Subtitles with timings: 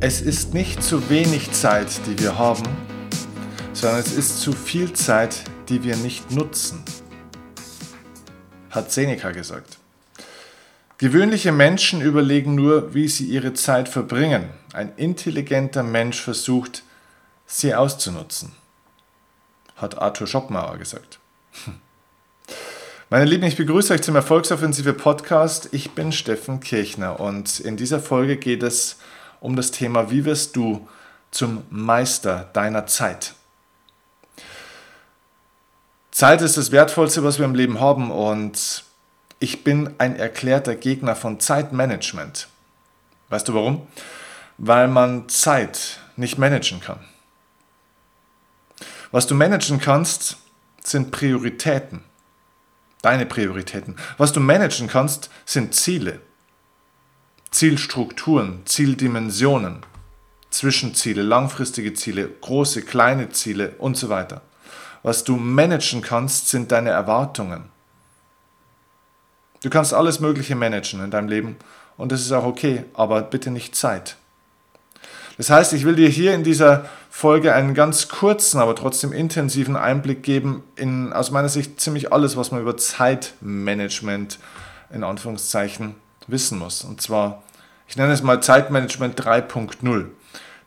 [0.00, 2.62] Es ist nicht zu wenig Zeit, die wir haben,
[3.72, 6.84] sondern es ist zu viel Zeit, die wir nicht nutzen,
[8.70, 9.78] hat Seneca gesagt.
[10.98, 14.50] Gewöhnliche Menschen überlegen nur, wie sie ihre Zeit verbringen.
[14.72, 16.84] Ein intelligenter Mensch versucht,
[17.46, 18.52] sie auszunutzen,
[19.74, 21.18] hat Arthur Schopenhauer gesagt.
[23.10, 25.70] Meine Lieben, ich begrüße euch zum Erfolgsoffensive Podcast.
[25.72, 30.56] Ich bin Steffen Kirchner und in dieser Folge geht es um das Thema, wie wirst
[30.56, 30.88] du
[31.30, 33.34] zum Meister deiner Zeit?
[36.10, 38.84] Zeit ist das Wertvollste, was wir im Leben haben und
[39.40, 42.48] ich bin ein erklärter Gegner von Zeitmanagement.
[43.28, 43.86] Weißt du warum?
[44.56, 46.98] Weil man Zeit nicht managen kann.
[49.12, 50.38] Was du managen kannst,
[50.82, 52.02] sind Prioritäten
[53.02, 53.96] deine Prioritäten.
[54.16, 56.20] Was du managen kannst, sind Ziele.
[57.50, 59.80] Zielstrukturen, Zieldimensionen,
[60.50, 64.42] Zwischenziele, langfristige Ziele, große, kleine Ziele und so weiter.
[65.02, 67.64] Was du managen kannst, sind deine Erwartungen.
[69.62, 71.56] Du kannst alles Mögliche managen in deinem Leben
[71.96, 74.16] und das ist auch okay, aber bitte nicht Zeit.
[75.36, 79.76] Das heißt, ich will dir hier in dieser Folge einen ganz kurzen, aber trotzdem intensiven
[79.76, 84.38] Einblick geben in aus meiner Sicht ziemlich alles, was man über Zeitmanagement
[84.92, 85.94] in Anführungszeichen
[86.28, 86.84] wissen muss.
[86.84, 87.42] Und zwar,
[87.86, 90.06] ich nenne es mal Zeitmanagement 3.0.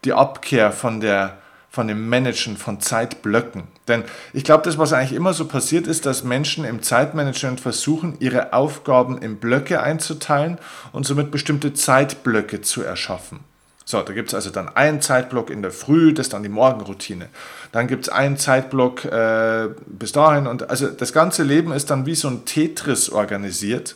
[0.03, 1.38] Die Abkehr von der
[1.72, 3.64] von dem Managen von Zeitblöcken.
[3.88, 4.03] Denn
[4.34, 8.52] ich glaube, das, was eigentlich immer so passiert ist, dass Menschen im Zeitmanagement versuchen, ihre
[8.52, 10.58] Aufgaben in Blöcke einzuteilen
[10.92, 13.40] und somit bestimmte Zeitblöcke zu erschaffen.
[13.86, 16.50] So, da gibt es also dann einen Zeitblock in der Früh, das ist dann die
[16.50, 17.30] Morgenroutine.
[17.72, 22.06] Dann gibt es einen Zeitblock äh, bis dahin und also das ganze Leben ist dann
[22.06, 23.96] wie so ein Tetris organisiert.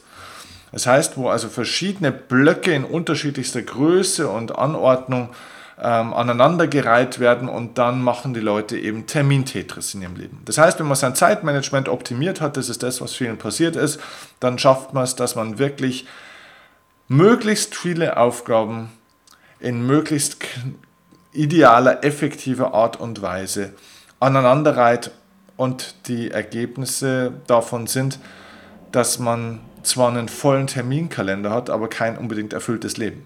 [0.76, 5.30] Das heißt, wo also verschiedene Blöcke in unterschiedlichster Größe und Anordnung
[5.82, 10.42] ähm, aneinandergereiht werden und dann machen die Leute eben Termin-Tetris in ihrem Leben.
[10.44, 14.02] Das heißt, wenn man sein Zeitmanagement optimiert hat, das ist das, was vielen passiert ist,
[14.42, 16.08] dann schafft man es, dass man wirklich
[17.08, 18.92] möglichst viele Aufgaben
[19.62, 20.44] in möglichst
[21.32, 23.72] idealer, effektiver Art und Weise
[24.20, 25.12] aneinanderreiht
[25.56, 28.20] und die Ergebnisse davon sind,
[28.92, 33.26] dass man zwar einen vollen Terminkalender hat, aber kein unbedingt erfülltes Leben.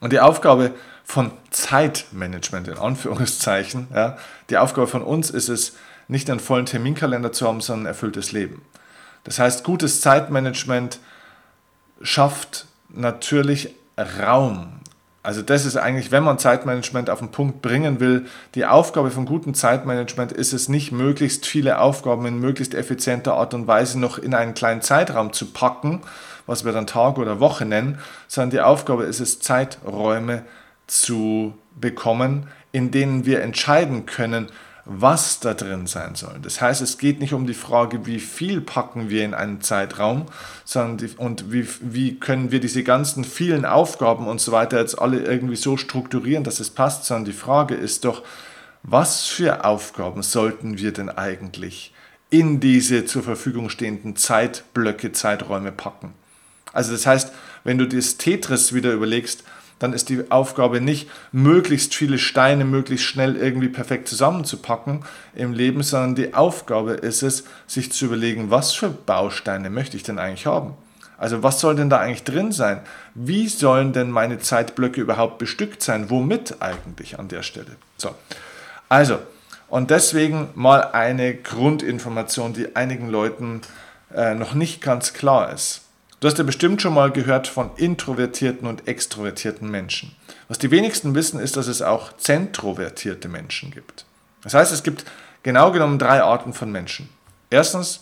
[0.00, 0.72] Und die Aufgabe
[1.04, 4.16] von Zeitmanagement in Anführungszeichen, ja,
[4.48, 5.76] die Aufgabe von uns ist es,
[6.08, 8.62] nicht einen vollen Terminkalender zu haben, sondern ein erfülltes Leben.
[9.22, 10.98] Das heißt, gutes Zeitmanagement
[12.02, 14.79] schafft natürlich Raum
[15.22, 19.26] also das ist eigentlich, wenn man Zeitmanagement auf den Punkt bringen will, die Aufgabe von
[19.26, 24.16] gutem Zeitmanagement ist es nicht, möglichst viele Aufgaben in möglichst effizienter Art und Weise noch
[24.18, 26.00] in einen kleinen Zeitraum zu packen,
[26.46, 27.98] was wir dann Tag oder Woche nennen,
[28.28, 30.42] sondern die Aufgabe ist es, Zeiträume
[30.86, 34.48] zu bekommen, in denen wir entscheiden können,
[34.84, 36.38] was da drin sein soll.
[36.42, 40.26] Das heißt, es geht nicht um die Frage, wie viel packen wir in einen Zeitraum,
[40.64, 44.98] sondern die, und wie, wie können wir diese ganzen vielen Aufgaben und so weiter jetzt
[44.98, 48.22] alle irgendwie so strukturieren, dass es passt, sondern die Frage ist doch,
[48.82, 51.92] was für Aufgaben sollten wir denn eigentlich
[52.30, 56.14] in diese zur Verfügung stehenden Zeitblöcke, Zeiträume packen?
[56.72, 57.32] Also das heißt,
[57.64, 59.44] wenn du das Tetris wieder überlegst,
[59.80, 65.04] dann ist die Aufgabe nicht, möglichst viele Steine möglichst schnell irgendwie perfekt zusammenzupacken
[65.34, 70.04] im Leben, sondern die Aufgabe ist es, sich zu überlegen, was für Bausteine möchte ich
[70.04, 70.74] denn eigentlich haben?
[71.18, 72.80] Also was soll denn da eigentlich drin sein?
[73.14, 76.08] Wie sollen denn meine Zeitblöcke überhaupt bestückt sein?
[76.08, 77.76] Womit eigentlich an der Stelle?
[77.96, 78.14] So,
[78.88, 79.18] also,
[79.68, 83.60] und deswegen mal eine Grundinformation, die einigen Leuten
[84.14, 85.82] äh, noch nicht ganz klar ist.
[86.20, 90.14] Du hast ja bestimmt schon mal gehört von introvertierten und extrovertierten Menschen.
[90.48, 94.04] Was die wenigsten wissen, ist, dass es auch zentrovertierte Menschen gibt.
[94.42, 95.06] Das heißt, es gibt
[95.42, 97.08] genau genommen drei Arten von Menschen.
[97.48, 98.00] Erstens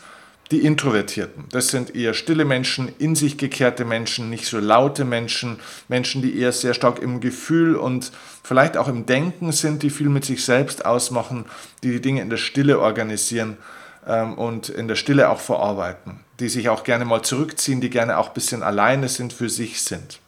[0.51, 1.45] die Introvertierten.
[1.53, 6.41] Das sind eher stille Menschen, in sich gekehrte Menschen, nicht so laute Menschen, Menschen, die
[6.41, 8.11] eher sehr stark im Gefühl und
[8.43, 11.45] vielleicht auch im Denken sind, die viel mit sich selbst ausmachen,
[11.85, 13.59] die die Dinge in der Stille organisieren
[14.13, 18.29] und in der Stille auch verarbeiten, die sich auch gerne mal zurückziehen, die gerne auch
[18.29, 20.21] ein bisschen alleine sind, für sich sind.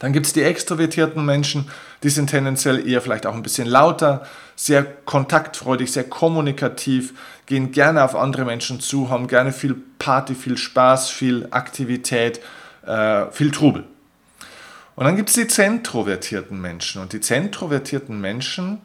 [0.00, 1.70] Dann gibt es die extrovertierten Menschen,
[2.02, 4.26] die sind tendenziell eher vielleicht auch ein bisschen lauter,
[4.56, 7.14] sehr kontaktfreudig, sehr kommunikativ,
[7.46, 12.40] gehen gerne auf andere Menschen zu, haben gerne viel Party, viel Spaß, viel Aktivität,
[12.86, 13.84] äh, viel Trubel.
[14.96, 17.00] Und dann gibt es die zentrovertierten Menschen.
[17.00, 18.80] Und die zentrovertierten Menschen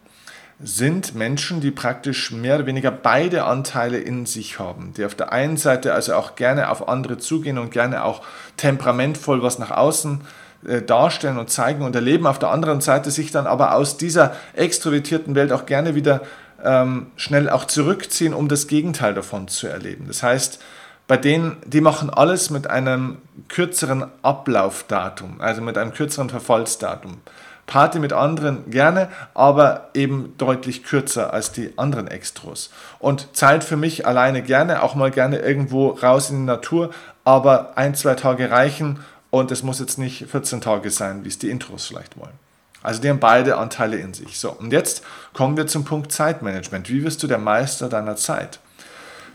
[0.62, 5.32] sind Menschen, die praktisch mehr oder weniger beide Anteile in sich haben, die auf der
[5.32, 8.22] einen Seite also auch gerne auf andere zugehen und gerne auch
[8.58, 10.22] temperamentvoll was nach außen
[10.68, 14.36] äh, darstellen und zeigen und erleben, auf der anderen Seite sich dann aber aus dieser
[14.54, 16.22] extrovertierten Welt auch gerne wieder
[16.62, 20.08] ähm, schnell auch zurückziehen, um das Gegenteil davon zu erleben.
[20.08, 20.60] Das heißt,
[21.08, 27.22] bei denen, die machen alles mit einem kürzeren Ablaufdatum, also mit einem kürzeren Verfallsdatum.
[27.70, 32.72] Party mit anderen gerne, aber eben deutlich kürzer als die anderen Extros.
[32.98, 36.90] Und Zeit für mich alleine gerne, auch mal gerne irgendwo raus in die Natur,
[37.24, 39.00] aber ein, zwei Tage reichen
[39.30, 42.34] und es muss jetzt nicht 14 Tage sein, wie es die Intros vielleicht wollen.
[42.82, 44.40] Also die haben beide Anteile in sich.
[44.40, 46.90] So, und jetzt kommen wir zum Punkt Zeitmanagement.
[46.90, 48.60] Wie wirst du der Meister deiner Zeit?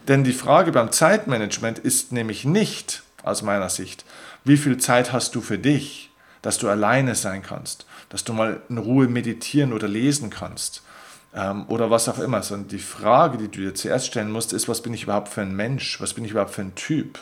[0.08, 4.04] Denn die Frage beim Zeitmanagement ist nämlich nicht, aus meiner Sicht,
[4.44, 6.10] wie viel Zeit hast du für dich,
[6.42, 10.84] dass du alleine sein kannst, dass du mal in Ruhe meditieren oder lesen kannst
[11.34, 14.68] ähm, oder was auch immer, sondern die Frage, die du dir zuerst stellen musst, ist,
[14.68, 17.18] was bin ich überhaupt für ein Mensch, was bin ich überhaupt für ein Typ?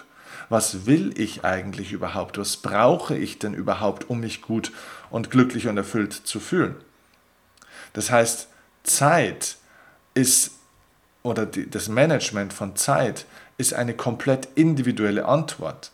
[0.50, 2.36] Was will ich eigentlich überhaupt?
[2.36, 4.70] Was brauche ich denn überhaupt, um mich gut
[5.08, 6.74] und glücklich und erfüllt zu fühlen?
[7.94, 8.48] Das heißt,
[8.82, 9.56] Zeit
[10.12, 10.50] ist,
[11.22, 13.24] oder die, das Management von Zeit
[13.56, 15.90] ist eine komplett individuelle Antwort.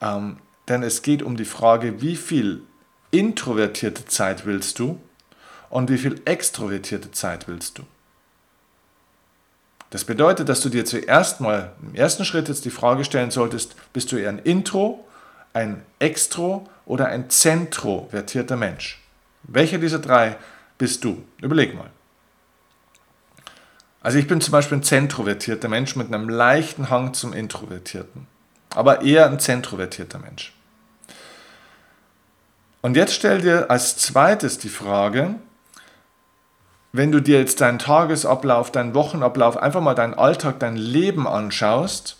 [0.00, 0.36] Ähm,
[0.68, 2.62] denn es geht um die Frage, wie viel
[3.10, 5.00] introvertierte Zeit willst du
[5.68, 7.84] und wie viel extrovertierte Zeit willst du.
[9.90, 13.74] Das bedeutet, dass du dir zuerst mal im ersten Schritt jetzt die Frage stellen solltest,
[13.92, 15.04] bist du eher ein Intro,
[15.52, 19.00] ein Extro oder ein zentrovertierter Mensch?
[19.42, 20.36] Welcher dieser drei
[20.78, 21.24] bist du?
[21.40, 21.90] Überleg mal.
[24.00, 28.28] Also ich bin zum Beispiel ein zentrovertierter Mensch mit einem leichten Hang zum Introvertierten,
[28.70, 30.52] aber eher ein zentrovertierter Mensch.
[32.82, 35.34] Und jetzt stell dir als zweites die Frage,
[36.92, 42.16] wenn du dir jetzt deinen Tagesablauf, deinen Wochenablauf, einfach mal deinen Alltag, dein Leben anschaust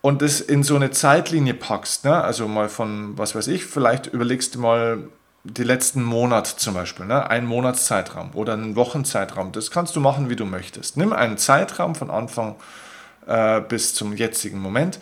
[0.00, 2.22] und das in so eine Zeitlinie packst, ne?
[2.22, 5.08] also mal von, was weiß ich, vielleicht überlegst du mal
[5.44, 7.28] die letzten Monate zum Beispiel, ne?
[7.28, 10.96] einen Monatszeitraum oder einen Wochenzeitraum, das kannst du machen, wie du möchtest.
[10.96, 12.54] Nimm einen Zeitraum von Anfang
[13.26, 14.98] äh, bis zum jetzigen Moment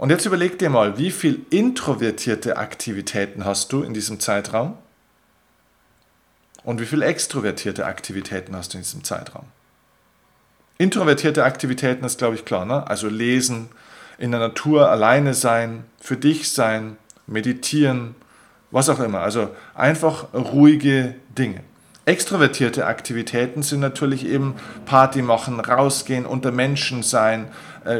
[0.00, 4.78] und jetzt überleg dir mal, wie viel introvertierte Aktivitäten hast du in diesem Zeitraum
[6.64, 9.44] und wie viel extrovertierte Aktivitäten hast du in diesem Zeitraum.
[10.78, 12.64] Introvertierte Aktivitäten ist, glaube ich, klar.
[12.64, 12.86] Ne?
[12.86, 13.68] Also lesen,
[14.16, 18.14] in der Natur alleine sein, für dich sein, meditieren,
[18.70, 19.20] was auch immer.
[19.20, 21.60] Also einfach ruhige Dinge.
[22.06, 24.54] Extrovertierte Aktivitäten sind natürlich eben
[24.86, 27.48] Party machen, rausgehen, unter Menschen sein,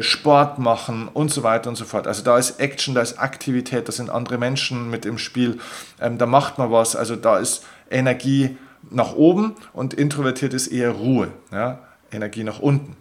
[0.01, 2.07] Sport machen und so weiter und so fort.
[2.07, 5.59] Also da ist Action, da ist Aktivität, da sind andere Menschen mit im Spiel,
[6.01, 8.57] ähm, da macht man was, also da ist Energie
[8.91, 11.81] nach oben und introvertiert ist eher Ruhe, ja?
[12.13, 12.97] Energie nach unten.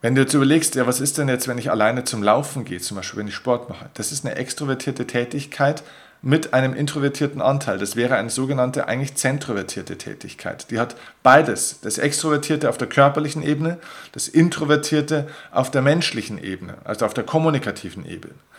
[0.00, 2.80] Wenn du jetzt überlegst, ja, was ist denn jetzt, wenn ich alleine zum Laufen gehe,
[2.80, 3.88] zum Beispiel, wenn ich Sport mache?
[3.94, 5.84] Das ist eine extrovertierte Tätigkeit,
[6.22, 7.78] mit einem introvertierten Anteil.
[7.78, 10.70] Das wäre eine sogenannte eigentlich zentrovertierte Tätigkeit.
[10.70, 13.78] Die hat beides, das Extrovertierte auf der körperlichen Ebene,
[14.12, 18.06] das Introvertierte auf der menschlichen Ebene, also auf der kommunikativen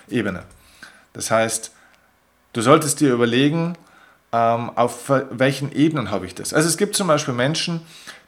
[0.10, 0.44] Ebene.
[1.14, 1.72] Das heißt,
[2.52, 3.78] du solltest dir überlegen,
[4.34, 6.54] ähm, auf welchen Ebenen habe ich das.
[6.54, 7.82] Also es gibt zum Beispiel Menschen,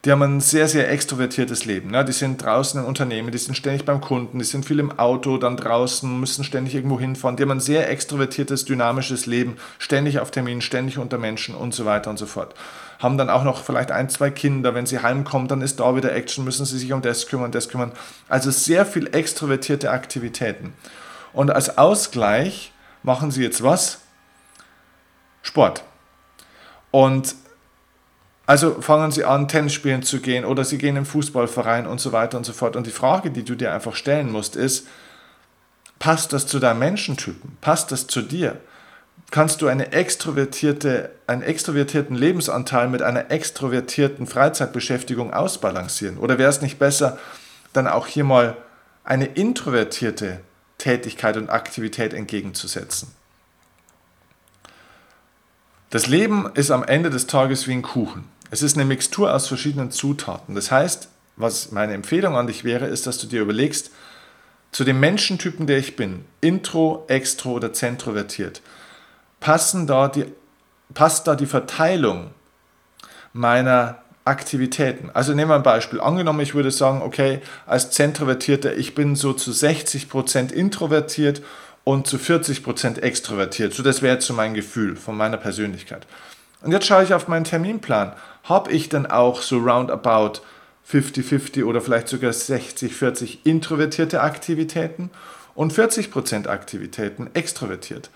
[0.06, 1.90] die haben ein sehr, sehr extrovertiertes Leben.
[1.90, 2.06] Ne?
[2.06, 5.38] Die sind draußen in Unternehmen, die sind ständig beim Kunden, die sind viel im Auto,
[5.40, 7.38] dann draußen, müssen ständig irgendwo hinfahren.
[7.38, 11.86] Die haben ein sehr extrovertiertes, dynamisches Leben, ständig auf Terminen, ständig unter Menschen und so
[11.86, 12.54] weiter und so fort.
[13.00, 14.76] Haben dann auch noch vielleicht ein, zwei Kinder.
[14.76, 17.68] Wenn sie heimkommen, dann ist da wieder Action, müssen sie sich um das kümmern, das
[17.68, 17.92] kümmern.
[18.30, 20.74] Also sehr viel extrovertierte Aktivitäten.
[21.34, 22.72] Und als Ausgleich
[23.02, 24.02] machen sie jetzt was?
[25.42, 25.84] Sport.
[26.96, 27.36] Und
[28.46, 32.14] also fangen sie an, Tennis spielen zu gehen oder sie gehen im Fußballverein und so
[32.14, 32.78] weiter und so fort.
[32.78, 34.88] Und die Frage, die du dir einfach stellen musst, ist,
[36.00, 37.58] passt das zu deinem Menschentypen?
[37.60, 38.62] Passt das zu dir?
[39.30, 46.18] Kannst du eine extrovertierte, einen extrovertierten Lebensanteil mit einer extrovertierten Freizeitbeschäftigung ausbalancieren?
[46.18, 47.18] Oder wäre es nicht besser,
[47.74, 48.56] dann auch hier mal
[49.04, 50.40] eine introvertierte
[50.78, 53.12] Tätigkeit und Aktivität entgegenzusetzen?
[55.96, 58.26] Das Leben ist am Ende des Tages wie ein Kuchen.
[58.52, 60.54] Es ist eine Mixtur aus verschiedenen Zutaten.
[60.54, 63.92] Das heißt, was meine Empfehlung an dich wäre, ist, dass du dir überlegst,
[64.74, 68.62] zu dem Menschentypen, der ich bin, intro, extro oder zentrovertiert,
[69.40, 70.26] passen da die,
[70.94, 72.32] passt da die Verteilung
[73.32, 75.12] meiner Aktivitäten.
[75.14, 76.02] Also nehmen wir ein Beispiel.
[76.02, 81.42] Angenommen, ich würde sagen, okay, als Zentrovertierter, ich bin so zu 60% introvertiert
[81.86, 83.74] und zu 40% extrovertiert.
[83.74, 86.06] So, das wäre jetzt so mein Gefühl von meiner Persönlichkeit.
[86.62, 88.12] Und jetzt schaue ich auf meinen Terminplan.
[88.44, 90.42] Habe ich dann auch so roundabout
[90.92, 95.10] 50-50 oder vielleicht sogar 60-40 introvertierte Aktivitäten?
[95.56, 98.12] und 40% Aktivitäten extrovertiert.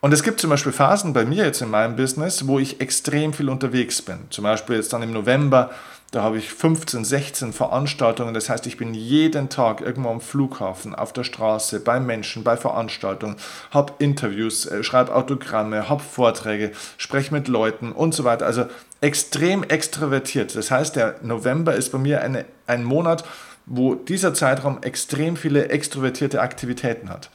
[0.00, 3.32] Und es gibt zum Beispiel Phasen bei mir jetzt in meinem Business, wo ich extrem
[3.32, 4.18] viel unterwegs bin.
[4.30, 5.70] Zum Beispiel jetzt dann im November,
[6.10, 8.34] da habe ich 15, 16 Veranstaltungen.
[8.34, 12.56] Das heißt, ich bin jeden Tag irgendwo am Flughafen, auf der Straße, bei Menschen, bei
[12.56, 13.36] Veranstaltungen,
[13.70, 18.46] habe Interviews, äh, schreibe Autogramme, habe Vorträge, spreche mit Leuten und so weiter.
[18.46, 18.66] Also
[19.00, 20.56] extrem extrovertiert.
[20.56, 23.24] Das heißt, der November ist bei mir eine, ein Monat,
[23.66, 27.30] wo dieser Zeitraum extrem viele extrovertierte Aktivitäten hat.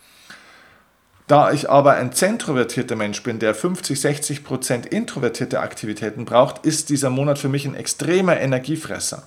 [1.27, 6.89] Da ich aber ein zentrovertierter Mensch bin, der 50, 60 Prozent introvertierte Aktivitäten braucht, ist
[6.89, 9.23] dieser Monat für mich ein extremer Energiefresser.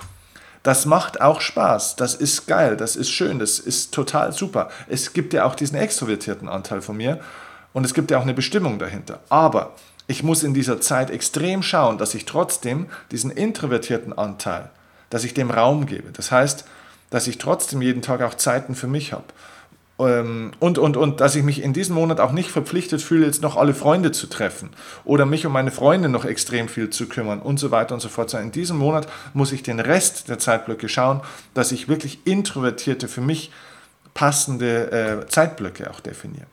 [0.63, 4.71] Das macht auch Spaß, das ist geil, das ist schön, das ist total super.
[4.89, 7.21] Es gibt ja auch diesen extrovertierten Anteil von mir
[7.73, 9.21] und es gibt ja auch eine Bestimmung dahinter.
[9.29, 9.75] Aber
[10.07, 14.71] ich muss in dieser Zeit extrem schauen, dass ich trotzdem diesen introvertierten Anteil,
[15.11, 16.13] dass ich dem Raum gebe.
[16.13, 16.65] Das heißt,
[17.11, 19.25] dass ich trotzdem jeden Tag auch Zeiten für mich habe.
[19.99, 23.43] Ähm, und, und, und, dass ich mich in diesem Monat auch nicht verpflichtet fühle, jetzt
[23.43, 24.71] noch alle Freunde zu treffen
[25.05, 28.09] oder mich um meine Freunde noch extrem viel zu kümmern und so weiter und so
[28.09, 28.33] fort.
[28.35, 31.21] In diesem Monat muss ich den Rest der Zeitblöcke schauen,
[31.55, 33.51] dass ich wirklich introvertierte, für mich
[34.15, 36.47] passende äh, Zeitblöcke auch definiere.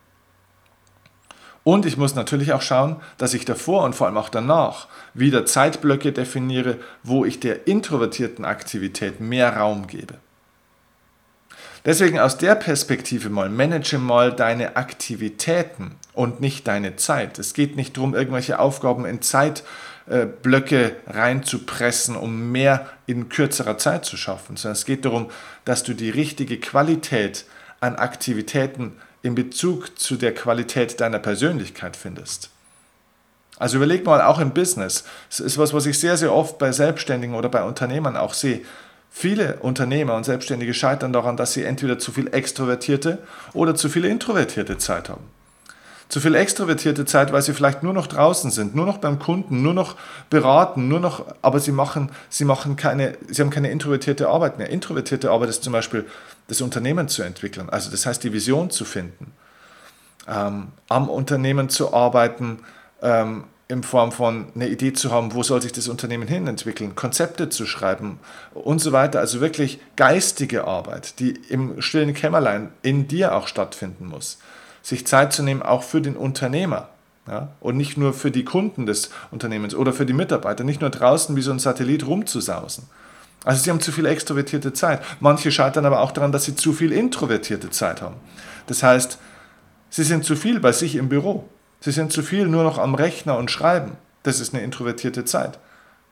[1.63, 5.47] Und ich muss natürlich auch schauen, dass ich davor und vor allem auch danach wieder
[5.47, 10.15] Zeitblöcke definiere, wo ich der introvertierten Aktivität mehr Raum gebe.
[11.85, 17.37] Deswegen aus der Perspektive mal, manage mal deine Aktivitäten und nicht deine Zeit.
[17.37, 24.17] Es geht nicht darum, irgendwelche Aufgaben in Zeitblöcke reinzupressen, um mehr in kürzerer Zeit zu
[24.17, 25.29] schaffen, sondern es geht darum,
[25.63, 27.45] dass du die richtige Qualität
[27.81, 32.49] an Aktivitäten in Bezug zu der Qualität deiner Persönlichkeit findest.
[33.57, 36.71] Also überleg mal, auch im Business, das ist was, was ich sehr, sehr oft bei
[36.71, 38.61] Selbstständigen oder bei Unternehmern auch sehe.
[39.17, 43.19] Viele Unternehmer und Selbstständige scheitern daran, dass sie entweder zu viel extrovertierte
[43.53, 45.23] oder zu viel introvertierte Zeit haben.
[46.09, 49.61] Zu viel extrovertierte Zeit, weil sie vielleicht nur noch draußen sind, nur noch beim Kunden,
[49.61, 49.95] nur noch
[50.29, 54.69] beraten, nur noch, aber sie machen, sie machen keine, sie haben keine introvertierte Arbeit mehr.
[54.69, 56.05] Introvertierte Arbeit ist zum Beispiel
[56.49, 59.31] das Unternehmen zu entwickeln, also das heißt die Vision zu finden,
[60.27, 62.59] ähm, am Unternehmen zu arbeiten,
[63.01, 66.95] ähm, in Form von eine Idee zu haben, wo soll sich das Unternehmen hin entwickeln,
[66.95, 68.19] Konzepte zu schreiben
[68.53, 69.19] und so weiter.
[69.19, 74.37] Also wirklich geistige Arbeit, die im stillen Kämmerlein in dir auch stattfinden muss.
[74.83, 76.89] Sich Zeit zu nehmen, auch für den Unternehmer.
[77.27, 77.49] Ja?
[77.59, 81.35] Und nicht nur für die Kunden des Unternehmens oder für die Mitarbeiter, nicht nur draußen
[81.35, 82.83] wie so ein Satellit rumzusausen.
[83.43, 85.01] Also sie haben zu viel extrovertierte Zeit.
[85.19, 88.15] Manche scheitern aber auch daran, dass sie zu viel introvertierte Zeit haben.
[88.67, 89.17] Das heißt,
[89.89, 91.49] sie sind zu viel bei sich im Büro.
[91.85, 93.91] Sie sind zu viel nur noch am Rechner und schreiben.
[94.23, 95.59] Das ist eine introvertierte Zeit.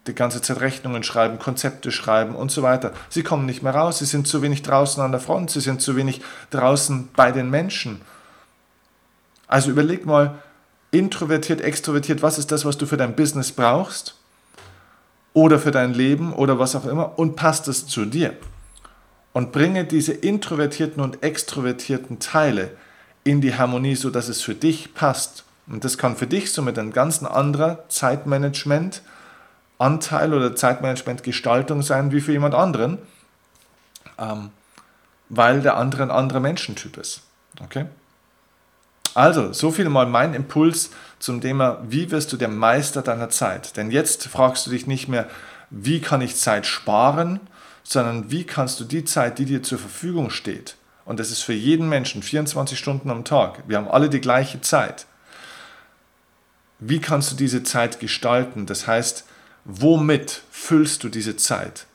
[0.05, 2.91] Die ganze Zeit Rechnungen schreiben, Konzepte schreiben und so weiter.
[3.09, 5.81] Sie kommen nicht mehr raus, sie sind zu wenig draußen an der Front, sie sind
[5.81, 8.01] zu wenig draußen bei den Menschen.
[9.47, 10.35] Also überleg mal,
[10.91, 14.15] introvertiert, extrovertiert, was ist das, was du für dein Business brauchst?
[15.33, 18.37] Oder für dein Leben oder was auch immer und passt es zu dir?
[19.31, 22.77] Und bringe diese introvertierten und extrovertierten Teile
[23.23, 26.91] in die Harmonie, sodass es für dich passt und das kann für dich somit ein
[26.91, 33.00] ganz anderer Zeitmanagement-Anteil oder Zeitmanagement-Gestaltung sein wie für jemand anderen,
[34.20, 34.51] ähm,
[35.29, 37.22] weil der andere ein anderer Menschentyp ist.
[37.62, 37.86] Okay?
[39.15, 40.89] Also, so viel mal mein Impuls
[41.20, 43.77] zum Thema, wie wirst du der Meister deiner Zeit?
[43.77, 45.29] Denn jetzt fragst du dich nicht mehr,
[45.70, 47.39] wie kann ich Zeit sparen,
[47.84, 51.53] sondern wie kannst du die Zeit, die dir zur Verfügung steht, und das ist für
[51.53, 55.05] jeden Menschen 24 Stunden am Tag, wir haben alle die gleiche Zeit,
[56.85, 58.65] wie kannst du diese Zeit gestalten?
[58.65, 59.25] Das heißt,
[59.65, 61.85] womit füllst du diese Zeit?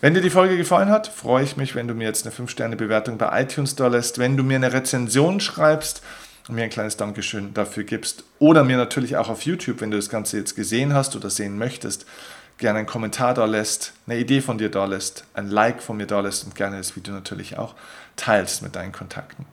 [0.00, 3.18] Wenn dir die Folge gefallen hat, freue ich mich, wenn du mir jetzt eine 5-Sterne-Bewertung
[3.18, 6.02] bei iTunes da lässt, wenn du mir eine Rezension schreibst
[6.48, 9.96] und mir ein kleines Dankeschön dafür gibst oder mir natürlich auch auf YouTube, wenn du
[9.96, 12.04] das Ganze jetzt gesehen hast oder sehen möchtest,
[12.58, 16.06] gerne einen Kommentar da lässt, eine Idee von dir da lässt, ein Like von mir
[16.06, 17.74] da lässt und gerne das Video natürlich auch
[18.16, 19.46] teilst mit deinen Kontakten.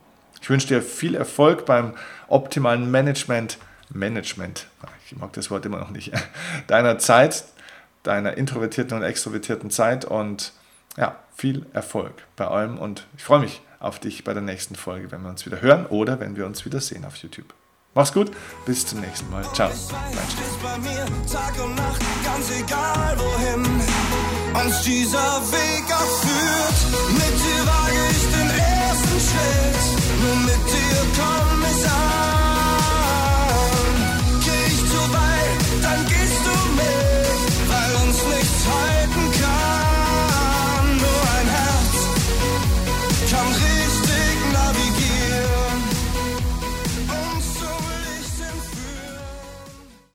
[0.44, 1.94] Ich wünsche dir viel Erfolg beim
[2.28, 3.56] optimalen Management,
[3.88, 4.66] Management,
[5.06, 6.12] ich mag das Wort immer noch nicht,
[6.66, 7.44] deiner Zeit,
[8.02, 10.52] deiner introvertierten und extrovertierten Zeit und
[10.98, 15.10] ja, viel Erfolg bei allem und ich freue mich auf dich bei der nächsten Folge,
[15.12, 17.54] wenn wir uns wieder hören oder wenn wir uns wieder sehen auf YouTube.
[17.94, 18.30] Mach's gut,
[18.66, 19.44] bis zum nächsten Mal.
[19.54, 19.70] Ciao.
[20.62, 20.76] Bei